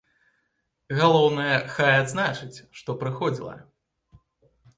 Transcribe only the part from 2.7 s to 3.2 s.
што